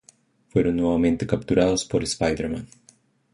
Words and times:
Fueron 0.49 0.77
nuevamente 0.77 1.27
capturados 1.27 1.85
por 1.85 2.01
Spider-Man. 2.03 2.67